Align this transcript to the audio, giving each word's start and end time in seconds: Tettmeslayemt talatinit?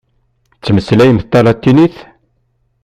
Tettmeslayemt 0.53 1.29
talatinit? 1.31 1.95